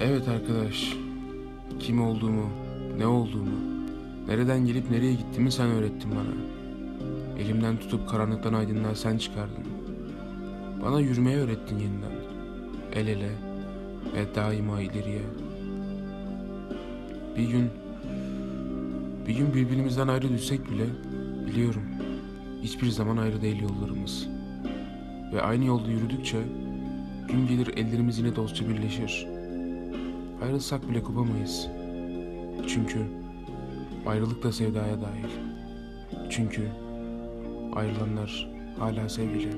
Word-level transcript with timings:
Evet 0.00 0.28
arkadaş. 0.28 0.96
Kim 1.80 2.02
olduğumu, 2.02 2.50
ne 2.98 3.06
olduğumu, 3.06 3.56
nereden 4.28 4.66
gelip 4.66 4.90
nereye 4.90 5.12
gittiğimi 5.12 5.52
sen 5.52 5.66
öğrettin 5.66 6.10
bana. 6.10 6.34
Elimden 7.38 7.76
tutup 7.76 8.08
karanlıktan 8.08 8.52
aydınlığa 8.52 8.94
sen 8.94 9.18
çıkardın. 9.18 9.64
Bana 10.82 11.00
yürümeyi 11.00 11.36
öğrettin 11.36 11.78
yeniden. 11.78 12.12
El 12.94 13.06
ele 13.06 13.30
ve 14.14 14.34
daima 14.34 14.80
ileriye. 14.80 15.22
Bir 17.36 17.48
gün, 17.48 17.70
bir 19.26 19.34
gün 19.34 19.54
birbirimizden 19.54 20.08
ayrı 20.08 20.28
düşsek 20.28 20.70
bile 20.70 20.84
biliyorum. 21.46 21.84
Hiçbir 22.62 22.88
zaman 22.88 23.16
ayrı 23.16 23.42
değil 23.42 23.62
yollarımız. 23.62 24.28
Ve 25.32 25.42
aynı 25.42 25.64
yolda 25.64 25.90
yürüdükçe 25.90 26.38
gün 27.28 27.46
gelir 27.46 27.76
ellerimiz 27.76 28.18
yine 28.18 28.36
dostça 28.36 28.68
birleşir. 28.68 29.37
Ayrılsak 30.42 30.88
bile 30.90 31.02
kopamayız. 31.02 31.68
Çünkü 32.68 32.98
ayrılık 34.06 34.42
da 34.42 34.52
sevdaya 34.52 35.00
dahil. 35.00 35.28
Çünkü 36.30 36.68
ayrılanlar 37.74 38.50
hala 38.78 39.08
sevgili. 39.08 39.50